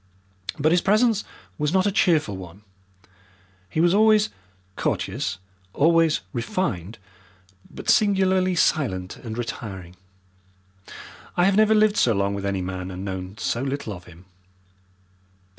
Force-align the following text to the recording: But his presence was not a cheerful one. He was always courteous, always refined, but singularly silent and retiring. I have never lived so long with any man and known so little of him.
But 0.57 0.71
his 0.71 0.81
presence 0.81 1.23
was 1.59 1.71
not 1.71 1.85
a 1.85 1.91
cheerful 1.91 2.35
one. 2.35 2.63
He 3.69 3.79
was 3.79 3.93
always 3.93 4.29
courteous, 4.75 5.37
always 5.75 6.21
refined, 6.33 6.97
but 7.69 7.87
singularly 7.87 8.55
silent 8.55 9.17
and 9.17 9.37
retiring. 9.37 9.95
I 11.37 11.45
have 11.45 11.55
never 11.55 11.75
lived 11.75 11.97
so 11.97 12.13
long 12.15 12.33
with 12.33 12.47
any 12.47 12.63
man 12.63 12.89
and 12.89 13.05
known 13.05 13.37
so 13.37 13.61
little 13.61 13.93
of 13.93 14.05
him. 14.05 14.25